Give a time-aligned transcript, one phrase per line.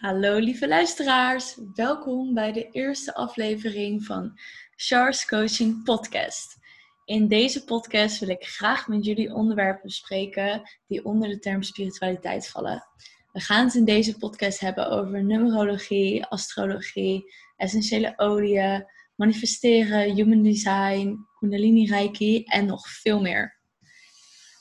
[0.00, 4.38] Hallo lieve luisteraars, welkom bij de eerste aflevering van
[4.76, 6.56] Char's Coaching Podcast.
[7.04, 12.48] In deze podcast wil ik graag met jullie onderwerpen bespreken die onder de term spiritualiteit
[12.48, 12.84] vallen.
[13.32, 18.86] We gaan het in deze podcast hebben over numerologie, astrologie, essentiële oliën,
[19.16, 23.60] manifesteren, human design, kundalini reiki en nog veel meer.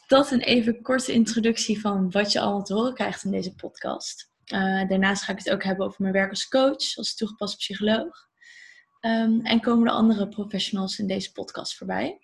[0.08, 4.29] Dat een even korte introductie van wat je allemaal te horen krijgt in deze podcast.
[4.54, 8.28] Uh, daarnaast ga ik het ook hebben over mijn werk als coach, als toegepast psycholoog.
[9.02, 12.20] Um, en komen er andere professionals in deze podcast voorbij.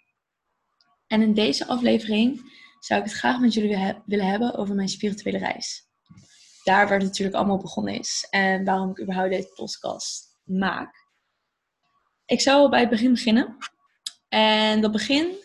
[1.07, 5.37] En in deze aflevering zou ik het graag met jullie willen hebben over mijn spirituele
[5.37, 5.83] reis.
[6.63, 11.05] Daar waar het natuurlijk allemaal begonnen is en waarom ik überhaupt deze podcast maak.
[12.25, 13.57] Ik zou bij het begin beginnen.
[14.29, 15.35] En dat begin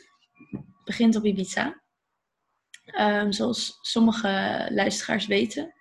[0.85, 1.83] begint op Ibiza.
[2.99, 5.74] Um, zoals sommige luisteraars weten,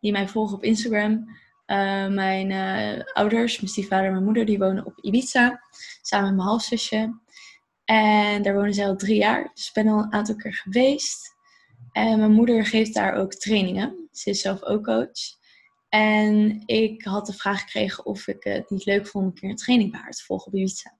[0.00, 1.38] die mij volgen op Instagram.
[1.70, 5.62] Uh, mijn uh, ouders, mijn stiefvader en mijn moeder, die wonen op Ibiza.
[6.02, 7.20] Samen met mijn halfzusje.
[7.84, 9.50] En daar wonen zij al drie jaar.
[9.54, 11.34] Dus ik ben al een aantal keer geweest.
[11.92, 14.08] En mijn moeder geeft daar ook trainingen.
[14.12, 15.38] Ze is zelf ook coach.
[15.88, 19.50] En ik had de vraag gekregen of ik het niet leuk vond om een keer
[19.50, 20.98] een training bij haar te volgen op Ibiza.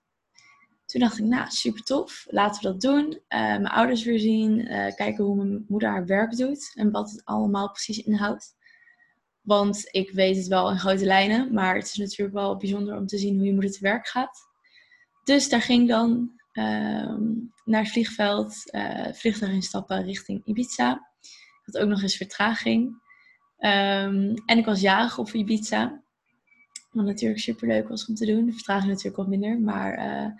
[0.86, 2.26] Toen dacht ik, nou, super tof.
[2.28, 3.04] Laten we dat doen.
[3.10, 4.66] Uh, mijn ouders weer zien.
[4.96, 6.72] kijken hoe mijn moeder haar werk doet.
[6.74, 8.58] En wat het allemaal precies inhoudt.
[9.56, 13.06] Want ik weet het wel in grote lijnen, maar het is natuurlijk wel bijzonder om
[13.06, 14.38] te zien hoe je moeder te werk gaat.
[15.24, 17.22] Dus daar ging ik dan ehm,
[17.64, 20.92] naar het vliegveld, uh, vliegtuig instappen richting Ibiza.
[21.22, 22.86] Ik had ook nog eens vertraging.
[23.58, 26.02] Um, en ik was jarig op Ibiza.
[26.90, 28.46] Wat natuurlijk super leuk was om te doen.
[28.46, 29.60] De vertraging natuurlijk wat minder.
[29.60, 30.32] Maar uh,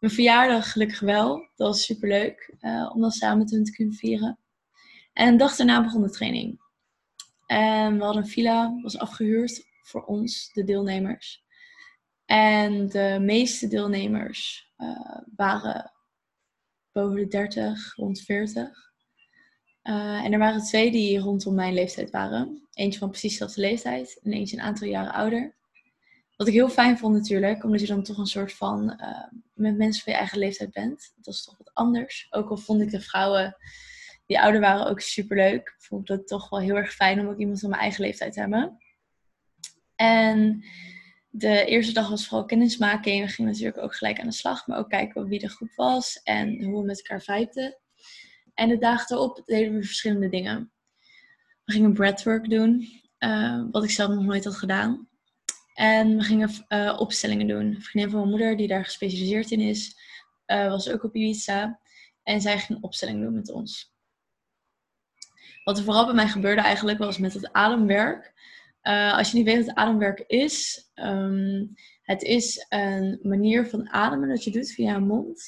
[0.00, 1.36] mijn verjaardag gelukkig wel.
[1.56, 4.38] Dat was super leuk uh, om dan samen te kunnen vieren.
[5.12, 6.62] En dag daarna begon de training.
[7.46, 11.44] En we hadden een villa, was afgehuurd voor ons, de deelnemers.
[12.24, 15.92] En de meeste deelnemers uh, waren
[16.92, 18.92] boven de 30, rond 40.
[19.82, 22.68] Uh, en er waren twee die rondom mijn leeftijd waren.
[22.72, 25.54] Eentje van precies dezelfde leeftijd en eentje een aantal jaren ouder.
[26.36, 29.76] Wat ik heel fijn vond natuurlijk, omdat je dan toch een soort van uh, met
[29.76, 31.12] mensen van je eigen leeftijd bent.
[31.16, 32.26] Dat is toch wat anders.
[32.30, 33.56] Ook al vond ik de vrouwen
[34.26, 35.68] die ouder waren ook super leuk.
[35.68, 38.32] Ik vond het toch wel heel erg fijn om ook iemand van mijn eigen leeftijd
[38.32, 38.78] te hebben.
[39.96, 40.64] En
[41.28, 43.24] de eerste dag was vooral kennismaking.
[43.24, 46.20] We gingen natuurlijk ook gelijk aan de slag, maar ook kijken wie de groep was
[46.22, 47.78] en hoe we met elkaar vibten.
[48.54, 50.72] En de dagen erop deden we verschillende dingen.
[51.64, 55.08] We gingen breathwork doen, uh, wat ik zelf nog nooit had gedaan.
[55.74, 57.64] En we gingen uh, opstellingen doen.
[57.66, 59.96] Een vriendin van mijn moeder, die daar gespecialiseerd in is,
[60.46, 61.80] uh, was ook op Ibiza.
[62.22, 63.93] En zij ging opstellingen doen met ons.
[65.64, 68.32] Wat er vooral bij mij gebeurde eigenlijk was met het ademwerk.
[68.82, 74.28] Uh, als je niet weet wat ademwerk is, um, het is een manier van ademen
[74.28, 75.42] dat je doet via je mond,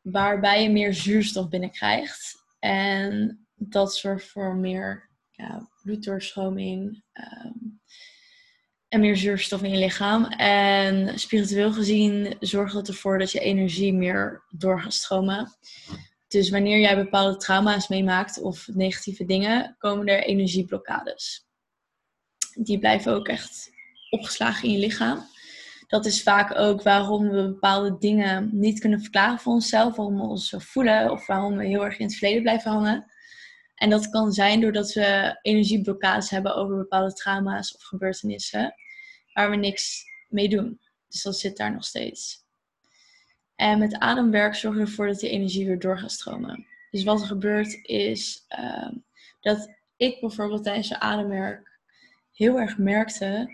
[0.00, 2.44] waarbij je meer zuurstof binnenkrijgt.
[2.58, 7.80] En dat zorgt voor meer ja, bloeddoorstroming um,
[8.88, 10.24] en meer zuurstof in je lichaam.
[10.36, 15.48] En spiritueel gezien zorgt dat ervoor dat je energie meer door gaat stromen.
[16.32, 21.46] Dus wanneer jij bepaalde trauma's meemaakt of negatieve dingen, komen er energieblokkades.
[22.54, 23.70] Die blijven ook echt
[24.10, 25.26] opgeslagen in je lichaam.
[25.86, 30.22] Dat is vaak ook waarom we bepaalde dingen niet kunnen verklaren voor onszelf, waarom we
[30.22, 33.12] ons zo voelen of waarom we heel erg in het verleden blijven hangen.
[33.74, 38.74] En dat kan zijn doordat we energieblokkades hebben over bepaalde trauma's of gebeurtenissen
[39.32, 40.80] waar we niks mee doen.
[41.08, 42.41] Dus dat zit daar nog steeds.
[43.62, 46.66] En met ademwerk zorg je ervoor dat die energie weer door gaat stromen.
[46.90, 48.88] Dus wat er gebeurt is uh,
[49.40, 51.80] dat ik bijvoorbeeld tijdens de ademwerk
[52.32, 53.48] heel erg merkte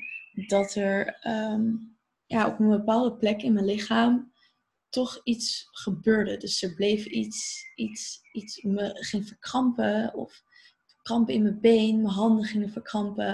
[0.46, 1.96] dat er um,
[2.26, 4.32] ja, op een bepaalde plek in mijn lichaam
[4.88, 6.36] toch iets gebeurde.
[6.36, 10.42] Dus er bleef iets, iets, iets me ging verkrampen of
[11.02, 13.30] krampen in mijn been, mijn handen gingen verkrampen.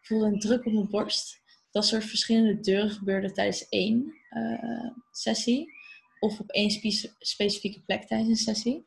[0.00, 1.40] Ik voelde een druk op mijn borst.
[1.70, 5.82] Dat soort verschillende deuren gebeurde tijdens één uh, sessie
[6.24, 6.70] of op één
[7.18, 8.86] specifieke plek tijdens een sessie.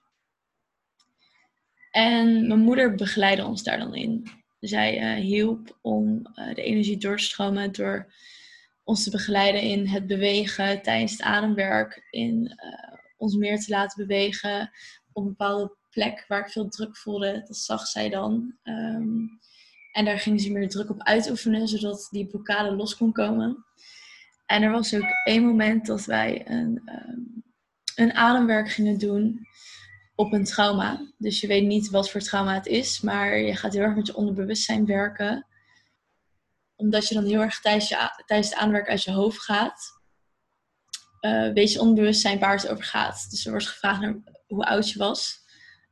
[1.92, 4.28] En mijn moeder begeleidde ons daar dan in.
[4.60, 8.14] Zij uh, hielp om uh, de energie door te stromen door
[8.84, 14.08] ons te begeleiden in het bewegen tijdens het ademwerk, in uh, ons meer te laten
[14.08, 14.72] bewegen
[15.14, 17.44] op een bepaalde plek waar ik veel druk voelde.
[17.48, 18.56] Dat zag zij dan.
[18.64, 19.40] Um,
[19.92, 23.66] en daar ging ze meer druk op uitoefenen, zodat die blokkade los kon komen.
[24.48, 27.44] En er was ook één moment dat wij een, um,
[27.96, 29.48] een ademwerk gingen doen
[30.16, 31.12] op een trauma.
[31.18, 34.08] Dus je weet niet wat voor trauma het is, maar je gaat heel erg met
[34.08, 35.46] je onderbewustzijn werken.
[36.76, 37.88] omdat je dan heel erg tijdens,
[38.26, 40.02] tijdens het aanwerken uit je hoofd gaat,
[41.22, 43.28] uh, weet je onbewustzijn waar het over gaat.
[43.30, 44.16] Dus er wordt gevraagd naar
[44.48, 45.46] hoe oud je was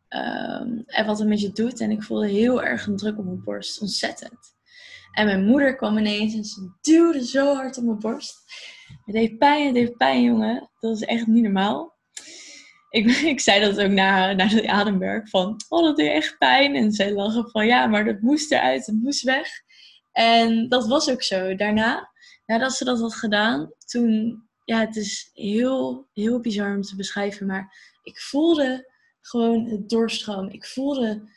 [0.09, 1.79] um, en wat het met je doet.
[1.79, 4.54] En ik voelde heel erg een druk op mijn borst, ontzettend.
[5.15, 8.44] En mijn moeder kwam ineens en ze duwde zo hard op mijn borst.
[9.06, 10.69] Het deed pijn, het deed pijn, jongen.
[10.79, 11.94] Dat is echt niet normaal.
[12.89, 16.75] Ik, ik zei dat ook na, na de ademwerk van, oh, dat deed echt pijn.
[16.75, 19.47] En zij lachen van, ja, maar dat moest eruit, het moest weg.
[20.12, 21.56] En dat was ook zo.
[21.56, 22.12] Daarna,
[22.45, 27.47] nadat ze dat had gedaan, toen, ja, het is heel, heel bizar om te beschrijven,
[27.47, 28.91] maar ik voelde
[29.21, 30.50] gewoon het doorstroom.
[30.50, 31.29] Ik voelde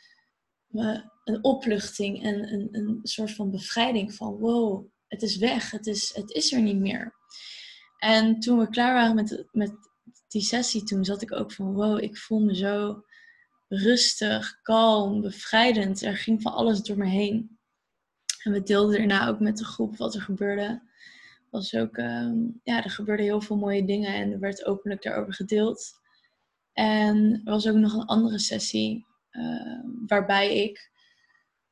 [0.67, 5.87] me een opluchting en een, een soort van bevrijding van, wow, het is weg, het
[5.87, 7.13] is, het is er niet meer.
[7.97, 9.71] En toen we klaar waren met, met
[10.27, 13.03] die sessie, toen zat ik ook van, wow, ik voel me zo
[13.67, 16.01] rustig, kalm, bevrijdend.
[16.01, 17.57] Er ging van alles door me heen.
[18.43, 20.81] En we deelden daarna ook met de groep wat er gebeurde.
[21.49, 25.33] Was ook, ehm, ja, er gebeurden heel veel mooie dingen en er werd openlijk daarover
[25.33, 25.91] gedeeld.
[26.73, 30.91] En er was ook nog een andere sessie ehm, waarbij ik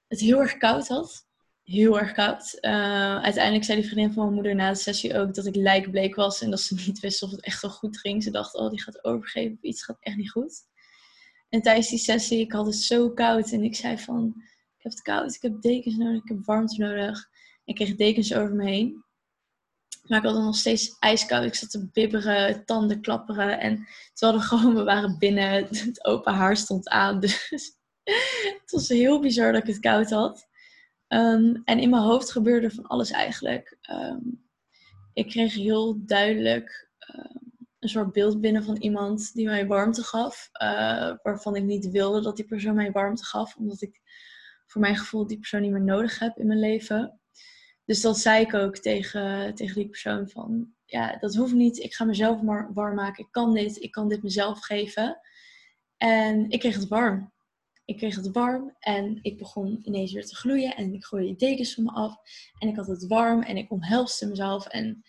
[0.07, 1.25] het heel erg koud had.
[1.63, 2.57] Heel erg koud.
[2.61, 6.15] Uh, uiteindelijk zei die vriendin van mijn moeder na de sessie ook dat ik lijkbleek
[6.15, 8.23] was en dat ze niet wist of het echt wel goed ging.
[8.23, 10.65] Ze dacht, oh, die gaat overgeven of iets gaat echt niet goed.
[11.49, 14.43] En tijdens die sessie, ik had het zo koud en ik zei van,
[14.87, 17.29] heb het koud, ik heb dekens nodig, ik heb warmte nodig.
[17.65, 19.05] Ik kreeg dekens over me heen.
[20.03, 21.43] Maar ik had nog steeds ijskoud.
[21.43, 23.59] Ik zat te bibberen, tanden klapperen.
[23.59, 27.19] En terwijl de gewoon, we waren binnen, het open haar stond aan.
[27.49, 27.76] Dus
[28.61, 30.47] het was heel bizar dat ik het koud had.
[31.07, 33.77] Ehm, en in mijn hoofd gebeurde van alles eigenlijk.
[33.81, 34.19] Ehm,
[35.13, 37.35] ik kreeg heel duidelijk ehm,
[37.79, 40.49] een soort beeld binnen van iemand die mij warmte gaf.
[40.61, 43.55] Uh, waarvan ik niet wilde dat die persoon mij warmte gaf.
[43.55, 44.01] Omdat ik
[44.65, 47.19] voor mijn gevoel die persoon niet meer nodig heb in mijn leven.
[47.85, 51.77] Dus dat zei ik ook tegen, tegen die persoon van, ja, dat hoeft niet.
[51.77, 53.23] Ik ga mezelf maar warm maken.
[53.23, 53.81] Ik kan dit.
[53.81, 55.19] Ik kan dit mezelf geven.
[55.97, 57.31] En ik kreeg het warm.
[57.87, 60.75] Ik kreeg het warm en ik begon ineens weer te gloeien.
[60.75, 62.15] En ik gooide de dekens van me af.
[62.59, 64.67] En ik had het warm en ik omhelste mezelf.
[64.67, 65.03] En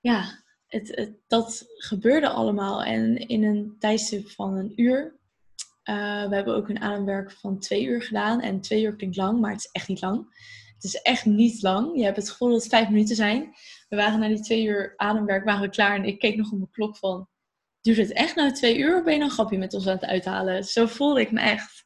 [0.00, 2.82] ja, het, het, dat gebeurde allemaal.
[2.82, 5.20] En in een tijdstip van een uur
[5.84, 8.40] uh, we hebben ook een ademwerk van twee uur gedaan.
[8.40, 10.26] En twee uur klinkt lang, maar het is echt niet lang.
[10.74, 11.96] Het is echt niet lang.
[11.96, 13.54] Je hebt het gevoel dat het vijf minuten zijn.
[13.88, 15.96] We waren na die twee uur ademwerk waren we klaar.
[15.96, 17.28] En ik keek nog op mijn klok van...
[17.82, 20.04] Duurt het echt nou twee uur of ben je een grapje met ons aan het
[20.04, 20.64] uithalen?
[20.64, 21.84] Zo voelde ik me echt.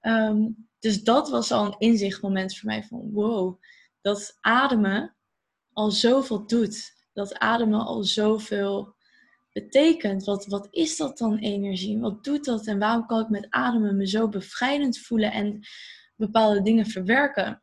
[0.00, 3.10] Um, dus dat was al een inzichtmoment voor mij van...
[3.12, 3.62] Wow,
[4.00, 5.16] dat ademen
[5.72, 6.94] al zoveel doet.
[7.12, 8.94] Dat ademen al zoveel
[9.52, 10.24] betekent.
[10.24, 11.98] Wat, wat is dat dan energie?
[11.98, 15.60] Wat doet dat en waarom kan ik met ademen me zo bevrijdend voelen en
[16.16, 17.62] bepaalde dingen verwerken?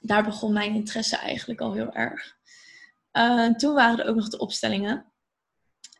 [0.00, 2.36] Daar begon mijn interesse eigenlijk al heel erg.
[3.12, 5.07] Uh, toen waren er ook nog de opstellingen.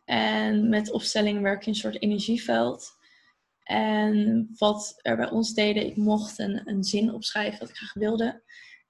[0.09, 2.97] En met opstellingen werk je een soort energieveld.
[3.63, 7.93] En wat er bij ons deden, ik mocht een, een zin opschrijven wat ik graag
[7.93, 8.43] wilde.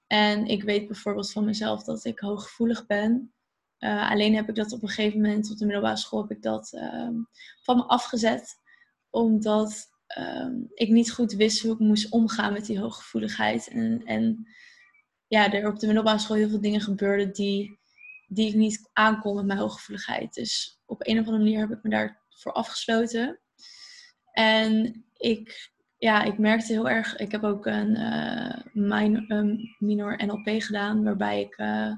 [0.06, 3.32] En ik weet bijvoorbeeld van mezelf dat ik hooggevoelig ben.
[3.78, 6.42] Uh, alleen heb ik dat op een gegeven moment op de middelbare school heb ik
[6.42, 7.14] dat ehm,
[7.62, 8.54] van me afgezet.
[9.10, 9.88] Omdat
[10.18, 13.68] um, ik niet goed wist hoe ik moest omgaan met die hooggevoeligheid.
[13.68, 14.46] En, en
[15.26, 17.79] ja, er op de middelbare school heel veel dingen gebeurden die,
[18.32, 20.34] die ik niet aankon met mijn hooggevoeligheid.
[20.34, 23.38] Dus op een of andere manier heb ik me daarvoor afgesloten.
[24.32, 29.26] En ik, ja, ik merkte heel erg, ik heb ook een uh, minor,
[29.78, 31.92] minor NLP gedaan, waarbij ik uh,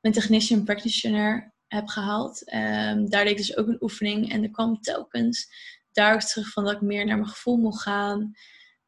[0.00, 2.52] mijn technician practitioner heb gehaald.
[2.54, 5.48] Um, daar deed ik dus ook een oefening en er kwam telkens
[5.92, 8.32] daar terug van dat ik meer naar mijn gevoel mocht gaan.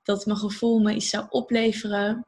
[0.03, 2.26] Dat mijn gevoel me iets zou opleveren.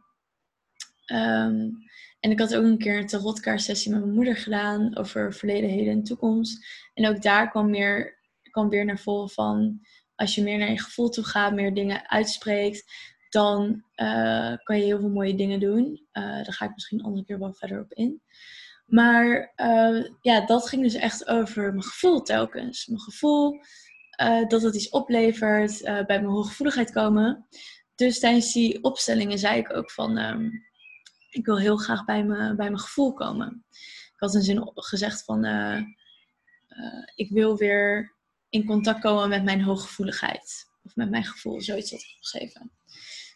[1.12, 1.84] Um,
[2.26, 5.92] en ik had ook een keer een tarotkaartsessie met mijn moeder gedaan over verleden, heden
[5.92, 6.66] en toekomst.
[6.94, 8.18] En ook daar kwam, meer,
[8.50, 9.80] kwam weer naar voren van
[10.14, 12.84] als je meer naar je gevoel toe gaat, meer dingen uitspreekt,
[13.28, 16.06] dan uh, kan je heel veel mooie dingen doen.
[16.12, 18.22] Uh, daar ga ik misschien een andere keer wel verder op in.
[18.86, 22.86] Maar uh, ja, dat ging dus echt over mijn gevoel telkens.
[22.86, 23.60] Mijn gevoel,
[24.48, 27.46] dat het iets oplevert, bij mijn hooggevoeligheid komen.
[27.94, 30.64] Dus tijdens die opstellingen zei ik ook van, um,
[31.36, 33.64] ik wil heel graag bij, bij mijn gevoel komen.
[34.14, 35.44] Ik had een zin gezegd van,
[37.14, 38.14] ik wil weer
[38.48, 40.64] in contact komen met mijn hooggevoeligheid.
[40.82, 42.72] Of met mijn gevoel, zoiets had ik geschreven.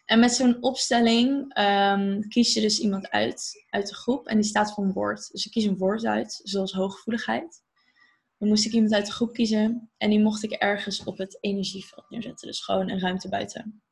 [0.05, 4.49] En met zo'n opstelling um, kies je dus iemand uit, uit de groep en die
[4.49, 5.31] staat voor een woord.
[5.31, 7.63] Dus ik kies een woord uit, zoals hooggevoeligheid.
[8.37, 11.37] Dan moest ik iemand uit de groep kiezen en die mocht ik ergens op het
[11.41, 12.47] energieveld neerzetten.
[12.47, 13.83] Dus gewoon een ruimte buiten.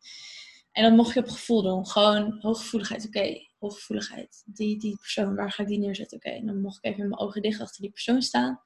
[0.72, 1.88] En dat mocht je op gevoel doen.
[1.88, 3.06] Gewoon hooggevoeligheid.
[3.06, 4.44] Oké, hooggevoeligheid.
[4.46, 6.18] Die, die persoon, waar ga ik die neerzetten?
[6.18, 8.60] Oké, dan mocht ik even mijn ogen dicht achter die persoon staan.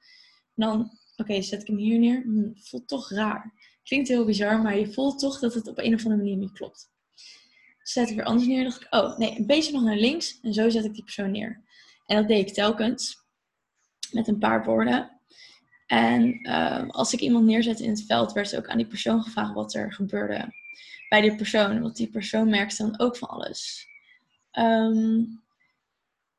[0.54, 2.22] Dan, oké, zet ik hem hier neer.
[2.22, 3.52] Hm, voelt toch raar.
[3.82, 6.52] Klinkt heel bizar, maar je voelt toch dat het op een of andere manier niet
[6.52, 6.92] klopt.
[7.82, 8.64] Zet ik weer anders neer.
[8.64, 10.38] dacht ik, oh nee, een beetje nog naar links.
[10.42, 11.62] En zo zet ik die persoon neer.
[12.06, 13.22] En dat deed ik telkens.
[14.10, 15.20] Met een paar woorden.
[15.86, 19.54] En uh, als ik iemand neerzette in het veld, werd ook aan die persoon gevraagd
[19.54, 20.54] wat er gebeurde
[21.08, 21.80] bij die persoon.
[21.80, 23.86] Want die persoon merkte dan ook van alles.
[24.58, 25.42] Um,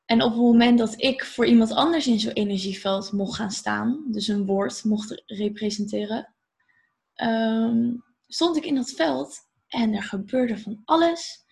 [0.04, 4.04] en op het moment dat ik voor iemand anders in zo'n energieveld mocht gaan staan,
[4.08, 6.34] dus een woord mocht representeren,
[7.22, 11.44] um, stond ik in dat veld en er gebeurde van alles.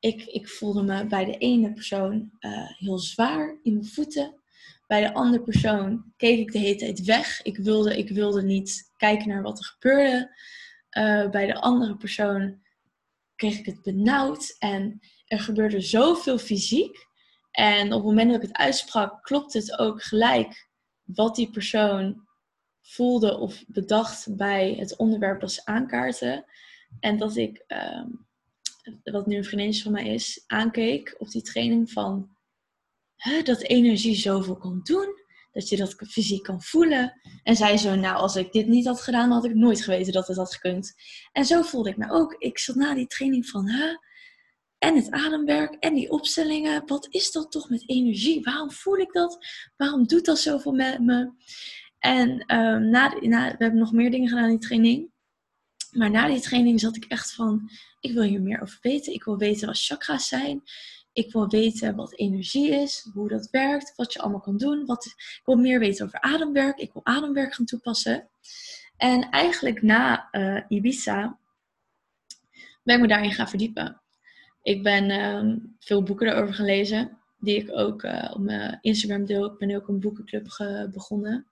[0.00, 4.40] Ik, ik voelde me bij de ene persoon uh, heel zwaar in mijn voeten.
[4.86, 7.42] Bij de andere persoon keek ik de hele tijd weg.
[7.42, 10.36] Ik wilde, ik wilde niet kijken naar wat er gebeurde.
[10.98, 12.62] Uh, bij de andere persoon
[13.36, 14.56] kreeg ik het benauwd.
[14.58, 17.06] En er gebeurde zoveel fysiek.
[17.50, 20.68] En op het moment dat ik het uitsprak, klopt het ook gelijk
[21.04, 22.26] wat die persoon
[22.80, 26.44] voelde of bedacht bij het onderwerp dat ze aankaarten.
[27.00, 28.26] En dat ik, um,
[29.02, 32.36] wat nu een vriendinnetje van mij is, aankeek op die training van
[33.44, 35.26] dat energie zoveel kan doen.
[35.52, 37.20] Dat je dat fysiek kan voelen.
[37.42, 40.26] En zij zo, nou, als ik dit niet had gedaan, had ik nooit geweten dat
[40.26, 40.94] het had gekund.
[41.32, 42.34] En zo voelde ik me ook.
[42.38, 43.68] Ik zat na die training van,
[44.78, 46.86] en het ademwerk en die opstellingen.
[46.86, 48.42] Wat is dat toch met energie?
[48.42, 49.38] Waarom voel ik dat?
[49.76, 51.32] Waarom doet dat zoveel met me?
[51.98, 55.10] En um, na, na, we hebben nog meer dingen gedaan in die training.
[55.92, 57.70] Maar na die training zat ik echt van,
[58.00, 59.12] ik wil hier meer over weten.
[59.12, 60.62] Ik wil weten wat chakra's zijn.
[61.12, 64.86] Ik wil weten wat energie is, hoe dat werkt, wat je allemaal kan doen.
[64.86, 66.78] Wat, ik wil meer weten over ademwerk.
[66.78, 68.28] Ik wil ademwerk gaan toepassen.
[68.96, 71.38] En eigenlijk na uh, Ibiza
[72.82, 74.02] ben ik me daarin gaan verdiepen.
[74.68, 79.44] Ik ben um, veel boeken erover gelezen, die ik ook uh, op mijn Instagram deel.
[79.44, 80.44] Ik ben ook een boekenclub
[80.92, 81.46] begonnen.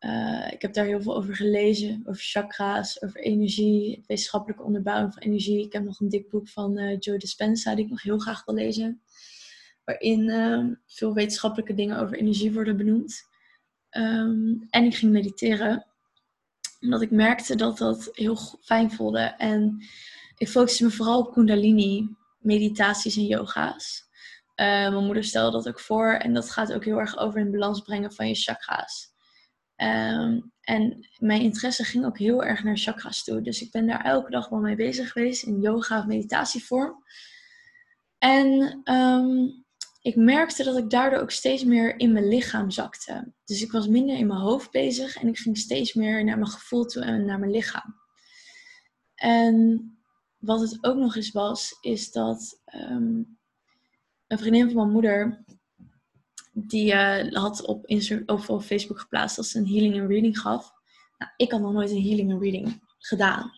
[0.00, 5.22] Uh, ik heb daar heel veel over gelezen, over chakra's, over energie, wetenschappelijke onderbouwing van
[5.22, 5.64] energie.
[5.64, 8.44] Ik heb nog een dik boek van uh, Joe Dispenza die ik nog heel graag
[8.44, 9.02] wil lezen,
[9.84, 13.22] waarin uh, veel wetenschappelijke dingen over energie worden benoemd.
[13.90, 15.86] Um, en ik ging mediteren,
[16.80, 19.34] omdat ik merkte dat dat heel fijn voelde.
[19.38, 19.84] En
[20.36, 22.08] ik focuste me vooral op Kundalini,
[22.44, 24.02] meditaties en yoga's.
[24.56, 27.50] Uh, mijn moeder stelde dat ook voor en dat gaat ook heel erg over in
[27.50, 29.12] balans brengen van je chakra's.
[29.76, 33.40] Um, en mijn interesse ging ook heel erg naar chakras toe.
[33.40, 37.04] Dus ik ben daar elke dag wel mee bezig geweest in yoga of meditatievorm.
[38.18, 39.64] En um,
[40.00, 43.32] ik merkte dat ik daardoor ook steeds meer in mijn lichaam zakte.
[43.44, 46.50] Dus ik was minder in mijn hoofd bezig en ik ging steeds meer naar mijn
[46.50, 48.00] gevoel toe en naar mijn lichaam.
[49.14, 49.88] En
[50.44, 53.38] wat het ook nog eens was, is dat um,
[54.26, 55.44] een vriendin van mijn moeder,
[56.52, 60.38] die uh, had op, Instagram, of op Facebook geplaatst dat ze een healing en reading
[60.38, 60.72] gaf.
[61.18, 63.50] Nou, ik had nog nooit een healing en reading gedaan.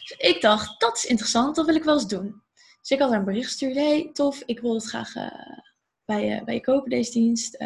[0.00, 2.42] Dus ik dacht, dat is interessant, dat wil ik wel eens doen.
[2.80, 3.74] Dus ik had haar een bericht gestuurd.
[3.74, 5.30] Hey, tof, ik wil het graag uh,
[6.04, 7.64] bij, bij je kopen, deze dienst.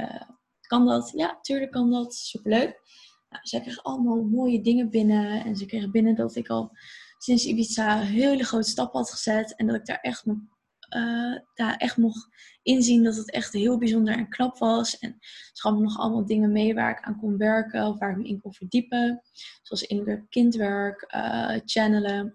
[0.60, 1.12] kan dat?
[1.14, 2.14] Ja, tuurlijk kan dat.
[2.14, 2.80] Superleuk.
[3.28, 5.44] Nou, zij kreeg allemaal mooie dingen binnen.
[5.44, 6.72] En ze kregen binnen dat ik al
[7.22, 9.56] sinds Ibiza een hele grote stap had gezet.
[9.56, 12.28] En dat ik daar echt, uh, daar echt mocht
[12.62, 14.98] inzien dat het echt heel bijzonder en knap was.
[14.98, 18.10] En ze gaf me nog allemaal dingen mee waar ik aan kon werken of waar
[18.10, 19.22] ik me in kon verdiepen.
[19.62, 22.34] Zoals innerlijk kindwerk, uh, channelen.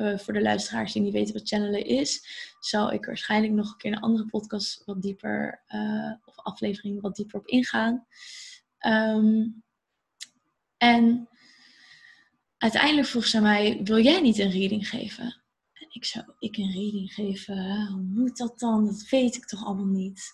[0.00, 2.26] Uh, voor de luisteraars die niet weten wat channelen is,
[2.60, 5.62] zal ik waarschijnlijk nog een keer een andere podcast wat dieper,
[6.24, 8.06] of aflevering wat dieper op ingaan.
[8.86, 9.62] Um,
[10.76, 11.28] en
[12.62, 15.24] uiteindelijk vroeg ze mij: Wil jij niet een reading geven?
[15.72, 17.86] En ik zou, ik een reading geven?
[17.86, 18.84] Hoe moet dat dan?
[18.84, 20.32] Dat weet ik toch allemaal niet.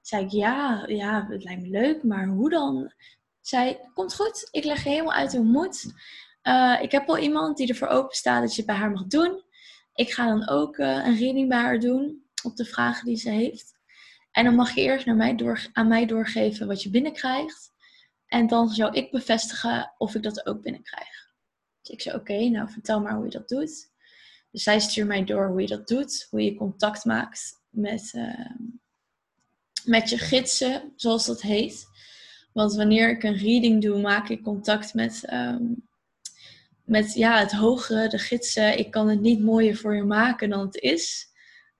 [0.00, 2.92] Zei ik: Ja, ja, het lijkt me leuk, maar hoe dan?
[3.40, 5.94] Zei: Komt goed, ik leg je helemaal uit hoe het moet.
[6.42, 9.06] Uh, ik heb al iemand die ervoor open staat dat je het bij haar mag
[9.06, 9.42] doen.
[9.94, 13.30] Ik ga dan ook uh, een reading bij haar doen op de vragen die ze
[13.30, 13.74] heeft.
[14.30, 17.72] En dan mag je eerst naar mij door, aan mij doorgeven wat je binnenkrijgt.
[18.26, 21.25] En dan zou ik bevestigen of ik dat ook binnenkrijg.
[21.88, 23.90] Ik zei, oké, nou vertel maar hoe je dat doet.
[24.50, 28.50] Dus zij stuurt mij door hoe je dat doet, hoe je contact maakt met, uh,
[29.84, 31.86] met je gidsen, zoals dat heet.
[32.52, 35.88] Want wanneer ik een reading doe, maak ik contact met, um,
[36.84, 38.78] met ja, het hogere, de gidsen.
[38.78, 41.26] Ik kan het niet mooier voor je maken dan het is.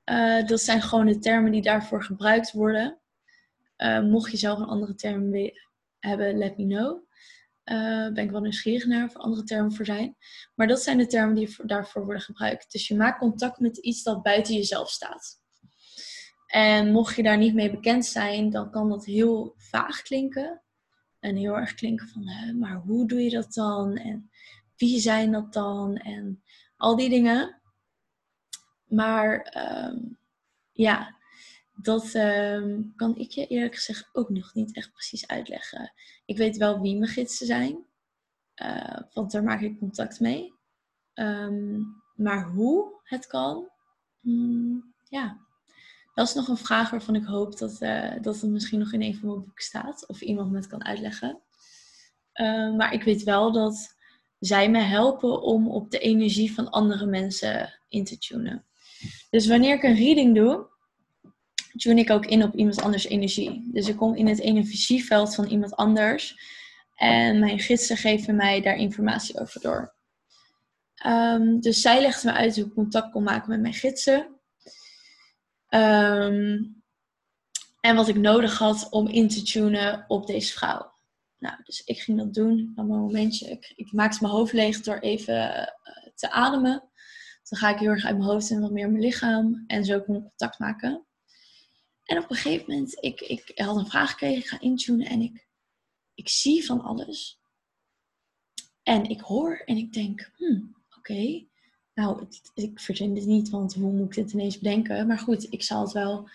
[0.04, 2.98] Uh, dat zijn gewoon de termen die daarvoor gebruikt worden.
[3.78, 5.50] Uh, mocht je zelf een andere term
[5.98, 7.05] hebben, let me know.
[7.72, 10.16] Uh, ben ik wel nieuwsgierig naar of er andere termen voor zijn.
[10.54, 12.72] Maar dat zijn de termen die daarvoor worden gebruikt.
[12.72, 15.40] Dus je maakt contact met iets dat buiten jezelf staat.
[16.46, 20.62] En mocht je daar niet mee bekend zijn, dan kan dat heel vaag klinken.
[21.20, 23.96] En heel erg klinken van, maar hoe doe je dat dan?
[23.96, 24.30] En
[24.76, 25.96] wie zijn dat dan?
[25.96, 26.42] En
[26.76, 27.60] al die dingen.
[28.84, 29.98] Maar ehm,
[30.72, 31.15] ja,
[31.76, 35.92] dat ehm, kan ik je eerlijk gezegd ook nog niet echt precies uitleggen.
[36.24, 37.84] Ik weet wel wie mijn gidsen zijn,
[38.62, 40.54] uh, want daar maak ik contact mee.
[41.14, 41.80] Ehm,
[42.14, 43.68] maar hoe het kan,
[44.20, 45.38] mm, ja,
[46.14, 49.02] dat is nog een vraag waarvan ik hoop dat, uh, dat het misschien nog in
[49.02, 50.06] een van mijn boeken staat.
[50.06, 51.40] Of iemand het kan uitleggen.
[52.76, 53.96] maar ik weet wel dat
[54.38, 58.64] zij me helpen om op de energie van andere mensen in te tunen.
[59.30, 60.68] Dus wanneer ik een reading doe,
[61.76, 63.70] tune ik ook in op iemand anders energie.
[63.72, 66.54] Dus ik kom in het energieveld van iemand anders.
[66.94, 69.94] En mijn gidsen geven mij daar informatie over door.
[71.06, 74.40] Um, dus zij legt me uit hoe ik contact kon maken met mijn gidsen.
[75.68, 76.82] Um,
[77.80, 80.94] en wat ik nodig had om in te tunen op deze vrouw.
[81.38, 82.72] Nou, dus ik ging dat doen.
[82.74, 83.50] Dan een momentje.
[83.50, 86.90] Ik, ik maakte mijn hoofd leeg door even uh, te ademen.
[87.48, 89.64] Dan ga ik heel erg uit mijn hoofd en wat meer mijn lichaam.
[89.66, 91.06] En zo kon ik contact maken.
[92.06, 95.20] En op een gegeven moment, ik, ik had een vraag gekregen, ik ga intunen en
[95.20, 95.46] ik,
[96.14, 97.40] ik zie van alles.
[98.82, 101.44] En ik hoor en ik denk, hmm, oké.
[101.94, 105.06] Nou, ik verzin dit niet, want hoe moet ik dit ineens bedenken?
[105.06, 106.28] Maar goed, ik zal het wel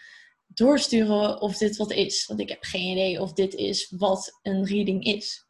[0.47, 2.25] doorsturen of dit wat is.
[2.25, 5.45] Want ik heb geen idee of dit is wat een reading is.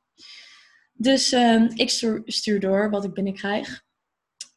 [0.93, 1.89] Dus uh, ik
[2.25, 3.83] stuur door wat ik binnenkrijg.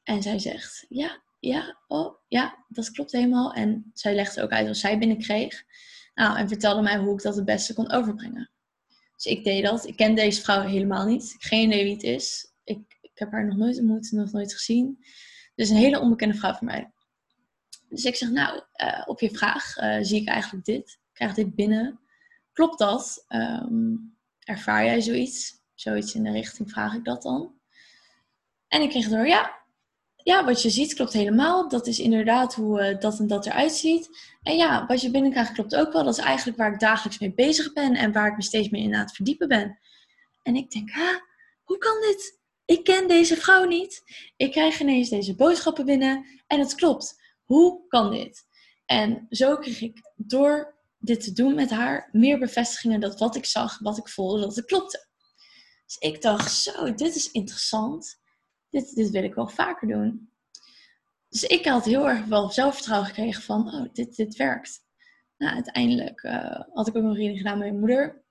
[0.02, 3.52] En zij zegt, ja, ja, oh, ja, dat klopt helemaal.
[3.52, 5.64] En zij legde ook uit wat zij binnenkreeg.
[6.14, 8.50] Nou, en vertelde mij hoe ik dat het beste kon overbrengen.
[9.14, 9.86] Dus ik deed dat.
[9.86, 11.34] Ik ken deze vrouw helemaal niet.
[11.38, 12.52] Geen idee wie het is.
[12.64, 15.04] Ik, ik heb haar nog nooit ontmoet, nog nooit gezien.
[15.54, 16.92] Dus een hele onbekende vrouw voor mij.
[17.88, 20.88] Dus ik zeg, nou, uh, op je vraag uh, zie ik eigenlijk dit.
[20.88, 22.00] Ik krijg dit binnen.
[22.52, 23.24] Klopt dat?
[23.28, 25.62] Um, ervaar jij zoiets?
[25.74, 27.54] Zoiets in de richting vraag ik dat dan.
[28.68, 29.63] En ik kreeg door, ja,
[30.24, 31.68] ja, wat je ziet klopt helemaal.
[31.68, 34.08] Dat is inderdaad hoe uh, dat en dat eruit ziet.
[34.42, 36.04] En ja, wat je binnenkrijgt klopt ook wel.
[36.04, 38.82] Dat is eigenlijk waar ik dagelijks mee bezig ben en waar ik me steeds meer
[38.82, 39.78] in aan het verdiepen ben.
[40.42, 41.22] En ik denk, ha,
[41.64, 42.40] hoe kan dit?
[42.64, 44.02] Ik ken deze vrouw niet.
[44.36, 47.22] Ik krijg ineens deze boodschappen binnen en het klopt.
[47.44, 48.44] Hoe kan dit?
[48.86, 53.44] En zo kreeg ik door dit te doen met haar meer bevestigingen dat wat ik
[53.44, 55.06] zag, wat ik voelde, dat het klopte.
[55.86, 58.22] Dus ik dacht, zo, dit is interessant
[58.74, 60.30] dit, dit wil ik wel vaker doen.
[61.28, 64.82] Dus ik had heel erg wel zelfvertrouwen gekregen van, oh, dit, dit werkt.
[65.36, 68.22] Nou, uiteindelijk uh, had ik ook nog reading gedaan met mijn moeder.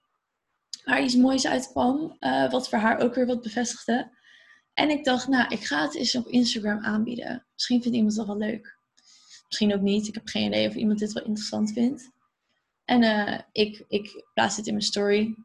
[0.85, 4.17] Waar iets moois uitkwam, uh, wat voor haar ook weer wat bevestigde.
[4.73, 7.45] En ik dacht, nou, ik ga het eens op Instagram aanbieden.
[7.53, 8.77] Misschien vindt iemand dat wel leuk.
[9.47, 10.07] Misschien ook niet.
[10.07, 12.11] Ik heb geen idee of iemand dit wel interessant vindt.
[12.85, 15.35] En uh, ik, ik plaats dit in mijn story.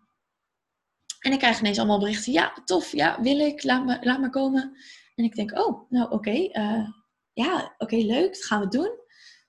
[1.18, 2.32] En ik krijg ineens allemaal berichten.
[2.32, 2.92] Ja, tof.
[2.92, 3.62] Ja, wil ik.
[3.62, 4.76] Laat me, laat me komen.
[5.14, 6.48] En ik denk, oh, nou oké.
[6.52, 6.88] Uh,
[7.32, 8.34] ja, oké, leuk.
[8.34, 8.90] Dat gaan we doen.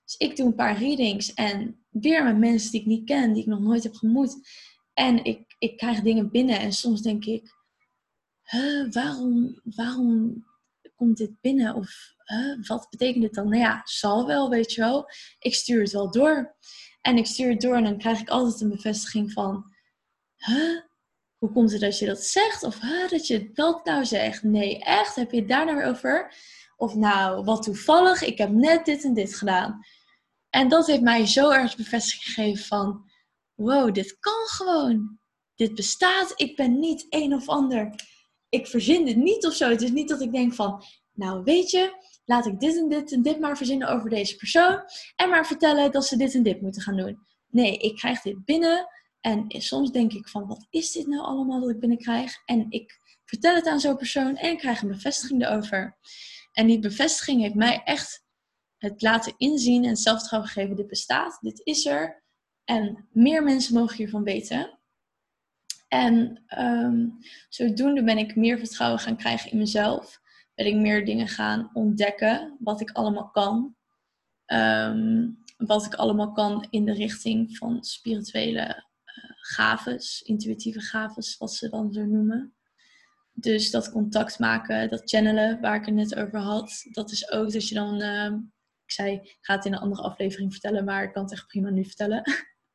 [0.04, 1.34] Dus ik doe een paar readings.
[1.34, 3.32] En weer met mensen die ik niet ken.
[3.32, 4.48] Die ik nog nooit heb gemoet.
[4.94, 6.58] En ik, ik krijg dingen binnen.
[6.58, 7.54] En soms denk ik,
[8.42, 10.44] huh, waarom, waarom
[10.96, 11.74] komt dit binnen?
[11.74, 13.48] Of huh, wat betekent dit dan?
[13.48, 15.10] Nou ja, zal wel, weet je wel.
[15.38, 16.56] Ik stuur het wel door.
[17.00, 19.64] En ik stuur het door en dan krijg ik altijd een bevestiging van...
[20.36, 20.80] Huh,
[21.40, 22.62] hoe komt het dat je dat zegt?
[22.62, 22.78] Of
[23.10, 24.42] dat je dat nou zegt?
[24.42, 25.14] Nee, echt?
[25.14, 26.34] Heb je het daar nou weer over?
[26.76, 29.84] Of nou, wat toevallig, ik heb net dit en dit gedaan.
[30.50, 33.08] En dat heeft mij zo erg bevestiging gegeven van...
[33.54, 35.18] Wow, dit kan gewoon.
[35.54, 36.32] Dit bestaat.
[36.36, 37.94] Ik ben niet een of ander.
[38.48, 39.68] Ik verzin dit niet of zo.
[39.68, 40.82] Het is niet dat ik denk van...
[41.12, 41.92] Nou, weet je,
[42.24, 44.82] laat ik dit en dit en dit maar verzinnen over deze persoon.
[45.16, 47.18] En maar vertellen dat ze dit en dit moeten gaan doen.
[47.50, 48.88] Nee, ik krijg dit binnen
[49.20, 52.42] en soms denk ik van, wat is dit nou allemaal dat ik binnenkrijg?
[52.44, 55.98] En ik vertel het aan zo'n persoon en ik krijg een bevestiging erover.
[56.52, 58.24] En die bevestiging heeft mij echt
[58.78, 62.22] het laten inzien en zelfvertrouwen gegeven, dit bestaat, dit is er.
[62.64, 64.78] En meer mensen mogen hiervan weten.
[65.88, 70.20] En um, zodoende ben ik meer vertrouwen gaan krijgen in mezelf.
[70.54, 73.76] Ben ik meer dingen gaan ontdekken, wat ik allemaal kan.
[74.46, 78.88] Um, wat ik allemaal kan in de richting van spirituele
[79.50, 82.54] gaves, intuïtieve gaves, wat ze dan zo noemen.
[83.32, 87.52] Dus dat contact maken, dat channelen waar ik het net over had, dat is ook
[87.52, 88.32] dat je dan, uh,
[88.84, 91.46] ik zei, ik ga het in een andere aflevering vertellen, maar ik kan het echt
[91.46, 92.22] prima nu vertellen.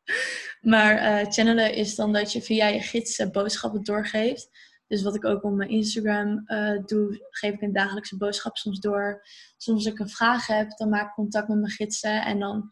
[0.62, 4.50] maar uh, channelen is dan dat je via je gids boodschappen doorgeeft.
[4.88, 8.80] Dus wat ik ook op mijn Instagram uh, doe, geef ik een dagelijkse boodschap soms
[8.80, 9.28] door.
[9.58, 12.72] Soms als ik een vraag heb, dan maak ik contact met mijn gidsen en dan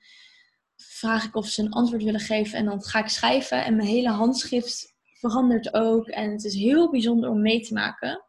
[0.89, 3.88] vraag ik of ze een antwoord willen geven en dan ga ik schrijven en mijn
[3.88, 8.24] hele handschrift verandert ook en het is heel bijzonder om mee te maken.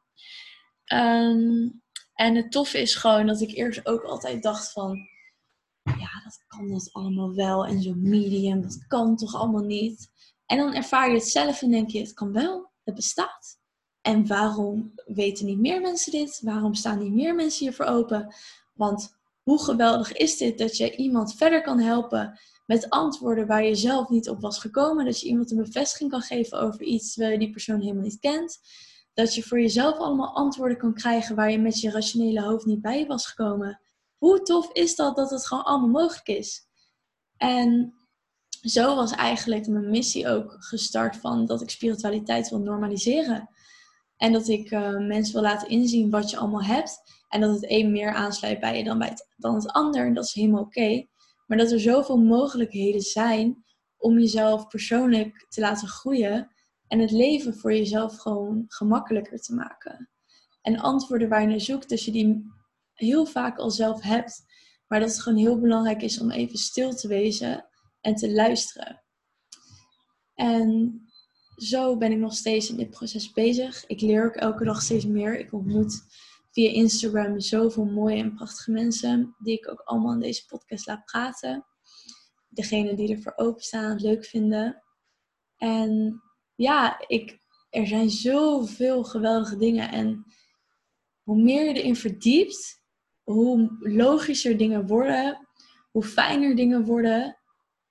[0.84, 1.68] Ehm,
[2.14, 4.98] en het toffe is gewoon dat ik eerst ook altijd dacht van,
[5.82, 10.10] ja, dat kan dat allemaal wel en zo'n medium, dat kan toch allemaal niet.
[10.46, 13.58] En dan ervaar je het zelf en denk je, het kan wel, het bestaat.
[14.00, 16.40] En waarom weten niet meer mensen dit?
[16.42, 18.34] Waarom staan niet meer mensen hiervoor open?
[18.72, 23.74] Want hoe geweldig is dit dat je iemand verder kan helpen met antwoorden waar je
[23.74, 25.04] zelf niet op was gekomen.
[25.04, 28.20] Dat je iemand een bevestiging kan geven over iets terwijl je die persoon helemaal niet
[28.20, 28.58] kent.
[29.14, 32.82] Dat je voor jezelf allemaal antwoorden kan krijgen waar je met je rationele hoofd niet
[32.82, 33.80] bij was gekomen.
[34.18, 36.66] Hoe tof is dat dat het gewoon allemaal mogelijk is?
[37.36, 37.94] En
[38.60, 43.48] zo was eigenlijk mijn missie ook gestart van dat ik spiritualiteit wil normaliseren.
[44.16, 47.02] En dat ik uh, mensen wil laten inzien wat je allemaal hebt.
[47.34, 50.06] En dat het een meer aansluit bij je dan, bij het, dan ander.
[50.06, 51.06] En dat is helemaal oké.
[51.46, 53.64] Maar dat er zoveel mogelijkheden zijn
[53.96, 56.50] om jezelf persoonlijk te laten groeien.
[56.88, 60.10] En het leven voor jezelf gewoon gemakkelijker te maken.
[60.62, 62.52] En antwoorden waar je naar zoekt, dat je die
[62.92, 64.44] heel vaak al zelf hebt.
[64.86, 67.68] Maar dat het gewoon heel belangrijk is om even stil te wezen
[68.00, 69.02] en te luisteren.
[70.34, 71.00] En
[71.56, 73.86] zo ben ik nog steeds in dit proces bezig.
[73.86, 75.38] Ik leer ook elke dag steeds meer.
[75.38, 76.02] Ik ontmoet
[76.54, 81.04] via Instagram zoveel mooie en prachtige mensen, die ik ook allemaal in deze podcast laat
[81.04, 81.66] praten.
[82.48, 84.82] Degene die ervoor openstaan, leuk vinden.
[85.56, 86.22] En
[86.54, 87.40] ja, ik,
[87.70, 89.90] er zijn zoveel geweldige dingen.
[89.90, 90.24] En
[91.22, 92.82] hoe meer je erin verdiept,
[93.22, 95.48] hoe logischer dingen worden,
[95.90, 97.38] hoe fijner dingen worden.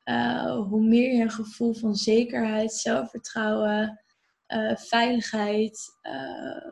[0.03, 4.03] Eh, hoe meer je een gevoel van zekerheid, zelfvertrouwen,
[4.47, 6.71] uh, veiligheid uh,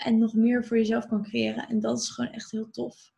[0.00, 1.68] en nog meer voor jezelf kan creëren.
[1.68, 3.12] En dat is gewoon echt heel tof.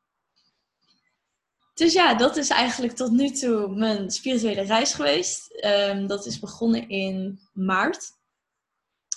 [1.75, 5.65] Dus ja, dat is eigenlijk tot nu toe mijn spirituele reis geweest.
[5.65, 8.11] Um, dat is begonnen in maart.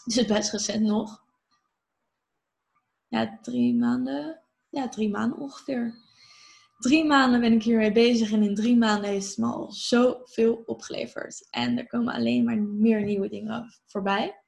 [0.05, 1.23] Dus best recent nog.
[3.07, 4.41] Ja, drie maanden.
[4.69, 6.03] Ja, drie maanden ongeveer
[6.85, 10.63] drie maanden ben ik hiermee bezig en in drie maanden heeft het me al zoveel
[10.65, 11.47] opgeleverd.
[11.49, 14.43] En er komen alleen maar meer nieuwe dingen voorbij.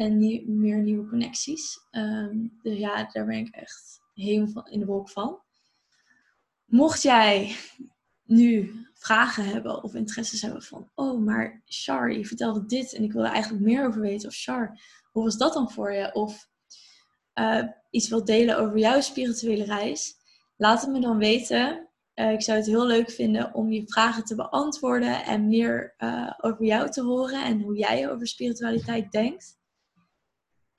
[0.00, 0.18] En
[0.60, 1.80] meer nieuwe connecties.
[1.90, 5.40] Ehm, dus ja, daar ben ik echt helemaal in de wolk van.
[6.64, 7.56] Mocht jij
[8.22, 10.90] nu vragen hebben of interesses hebben van...
[10.94, 14.28] Oh, maar Char, je vertelde dit en ik wil er eigenlijk meer over weten.
[14.28, 14.80] Of Char,
[15.12, 16.14] hoe was dat dan voor je?
[16.14, 16.48] Of
[17.34, 20.18] uh, iets wilt delen over jouw spirituele reis
[20.56, 21.88] Laat het me dan weten.
[22.14, 26.32] Uh, ik zou het heel leuk vinden om je vragen te beantwoorden en meer uh,
[26.40, 29.59] over jou te horen en hoe jij over spiritualiteit denkt.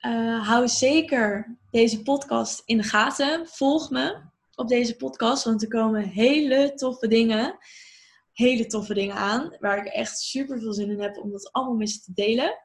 [0.06, 3.46] Uh, hou zeker deze podcast in de gaten.
[3.46, 4.20] Volg me
[4.54, 7.56] op deze podcast, want er komen hele toffe dingen,
[8.32, 11.74] hele toffe dingen aan, waar ik echt super veel zin in heb om dat allemaal
[11.74, 12.58] met je te delen.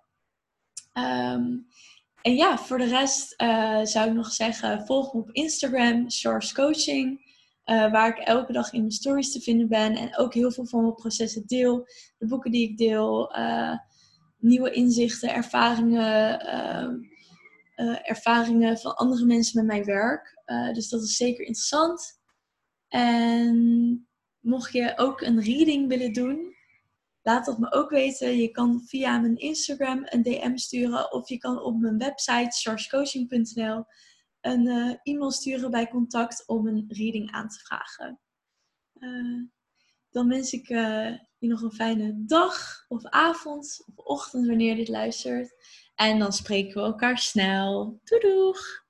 [0.94, 1.68] Um,
[2.22, 6.54] en ja, voor de rest uh, zou ik nog zeggen, volg me op Instagram, Source
[6.54, 7.26] Coaching.
[7.66, 9.96] Uh, waar ik elke dag in mijn stories te vinden ben.
[9.96, 11.88] En ook heel veel van mijn processen deel.
[12.18, 13.36] De boeken die ik deel.
[14.38, 16.40] Nieuwe inzichten, ervaringen.
[18.04, 20.42] Ervaringen van andere mensen met mijn werk.
[20.74, 22.20] dus dat is zeker interessant.
[22.88, 24.08] En
[24.40, 26.56] mocht je ook een reading willen doen,
[27.28, 28.38] Laat dat me ook weten.
[28.38, 33.86] Je kan via mijn Instagram een DM sturen of je kan op mijn website sourcecoaching.nl
[34.42, 38.20] een uh, e-mail sturen bij contact om een reading aan te vragen.
[40.10, 40.68] Dan wens ik
[41.40, 45.56] je nog een fijne dag of avond of ochtend wanneer je dit luistert.
[45.96, 48.00] En dan spreken we elkaar snel.
[48.04, 48.86] Doei doeg!